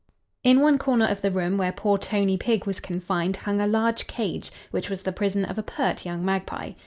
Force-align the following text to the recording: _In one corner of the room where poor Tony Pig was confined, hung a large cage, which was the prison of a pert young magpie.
_In 0.43 0.61
one 0.61 0.79
corner 0.79 1.05
of 1.05 1.21
the 1.21 1.29
room 1.29 1.59
where 1.59 1.71
poor 1.71 1.99
Tony 1.99 2.35
Pig 2.35 2.65
was 2.65 2.79
confined, 2.79 3.35
hung 3.35 3.61
a 3.61 3.67
large 3.67 4.07
cage, 4.07 4.51
which 4.71 4.89
was 4.89 5.03
the 5.03 5.11
prison 5.11 5.45
of 5.45 5.59
a 5.59 5.63
pert 5.63 6.05
young 6.07 6.25
magpie. 6.25 6.71